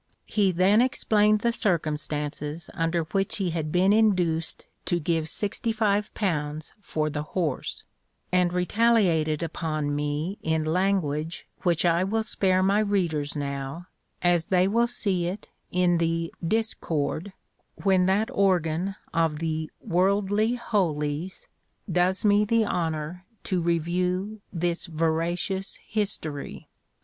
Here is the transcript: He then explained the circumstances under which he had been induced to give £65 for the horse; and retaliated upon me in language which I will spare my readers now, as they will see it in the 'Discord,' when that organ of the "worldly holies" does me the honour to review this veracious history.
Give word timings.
He 0.25 0.51
then 0.51 0.81
explained 0.81 1.41
the 1.41 1.51
circumstances 1.51 2.71
under 2.73 3.03
which 3.03 3.37
he 3.37 3.51
had 3.51 3.71
been 3.71 3.93
induced 3.93 4.65
to 4.85 4.99
give 4.99 5.25
£65 5.25 6.71
for 6.81 7.11
the 7.11 7.21
horse; 7.21 7.83
and 8.31 8.51
retaliated 8.51 9.43
upon 9.43 9.95
me 9.95 10.39
in 10.41 10.65
language 10.65 11.45
which 11.61 11.85
I 11.85 12.03
will 12.03 12.23
spare 12.23 12.63
my 12.63 12.79
readers 12.79 13.35
now, 13.35 13.89
as 14.23 14.47
they 14.47 14.67
will 14.67 14.87
see 14.87 15.27
it 15.27 15.49
in 15.69 15.99
the 15.99 16.33
'Discord,' 16.47 17.33
when 17.75 18.07
that 18.07 18.31
organ 18.33 18.95
of 19.13 19.37
the 19.37 19.69
"worldly 19.81 20.55
holies" 20.55 21.47
does 21.91 22.25
me 22.25 22.43
the 22.43 22.65
honour 22.65 23.27
to 23.43 23.61
review 23.61 24.41
this 24.51 24.87
veracious 24.87 25.75
history. 25.87 26.69